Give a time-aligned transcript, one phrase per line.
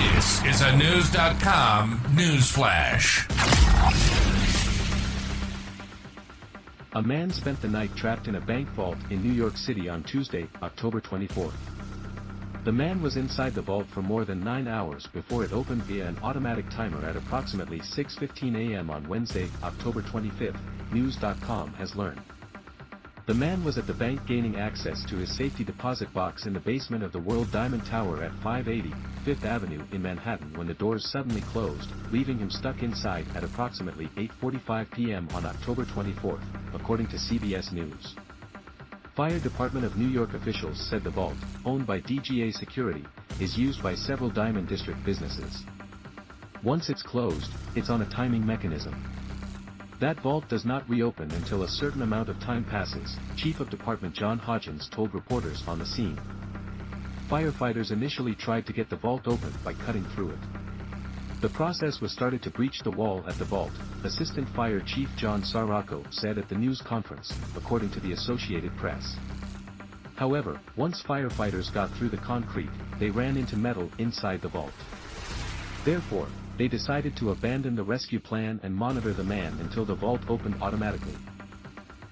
[0.00, 3.26] This is a Knewz.com news flash.
[6.94, 10.02] A man spent the night trapped in a bank vault in New York City on
[10.04, 11.52] Tuesday, October 24.
[12.64, 16.08] The man was inside the vault for more than nine hours before it opened via
[16.08, 18.88] an automatic timer at approximately 6.15 a.m.
[18.88, 20.56] on Wednesday, October 25,
[20.92, 22.22] Knewz.com has learned.
[23.26, 26.60] The man was at the bank gaining access to his safety deposit box in the
[26.60, 28.94] basement of the World Diamond Tower at 580
[29.24, 34.06] Fifth Avenue in Manhattan when the doors suddenly closed, leaving him stuck inside at approximately
[34.16, 35.28] 8.45 p.m.
[35.34, 36.40] on October 24,
[36.74, 38.14] according to CBS News.
[39.14, 43.04] Fire Department of New York officials said the vault, owned by DGA Security,
[43.38, 45.64] is used by several Diamond District businesses.
[46.62, 48.94] Once it's closed, it's on a timing mechanism.
[50.00, 54.14] That vault does not reopen until a certain amount of time passes, Chief of Department
[54.14, 56.18] John Hodgens told reporters on the scene.
[57.28, 60.38] Firefighters initially tried to get the vault open by cutting through it.
[61.42, 63.72] The process was started to breach the wall at the vault,
[64.02, 69.16] Assistant Fire Chief John Saracco said at the news conference, according to the Associated Press.
[70.16, 74.72] However, once firefighters got through the concrete, they ran into metal inside the vault.
[75.84, 76.28] Therefore,
[76.60, 80.54] they decided to abandon the rescue plan and monitor the man until the vault opened
[80.60, 81.14] automatically.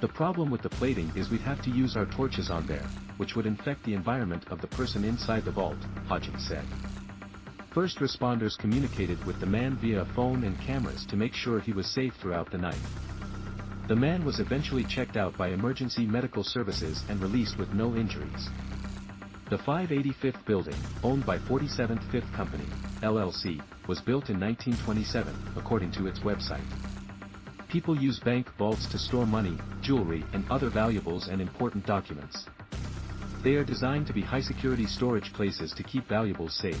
[0.00, 2.82] The problem with the plating is we'd have to use our torches on there,
[3.18, 6.64] which would infect the environment of the person inside the vault, Hodgens said.
[7.70, 11.86] First responders communicated with the man via phone and cameras to make sure he was
[11.86, 12.82] safe throughout the night.
[13.86, 18.48] The man was eventually checked out by emergency medical services and released with no injuries.
[19.50, 22.64] The 585th building, owned by 47th Fifth Company,
[23.02, 26.64] LLC, was built in 1927, according to its website.
[27.68, 32.46] People use bank vaults to store money, jewelry, and other valuables and important documents.
[33.42, 36.80] They are designed to be high-security storage places to keep valuables safe.